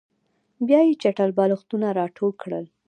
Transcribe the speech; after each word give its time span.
بیا 0.67 0.79
یې 0.87 0.93
چټل 1.01 1.29
بالښتونه 1.37 1.87
راټول 1.99 2.31
کړل 2.41 2.65